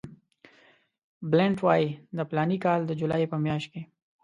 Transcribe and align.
بلنټ 1.31 1.57
وایي 1.63 1.89
د 2.17 2.19
فلاني 2.29 2.57
کال 2.65 2.79
د 2.85 2.91
جولای 2.99 3.23
په 3.31 3.37
میاشت 3.45 3.67
کې. 3.73 3.81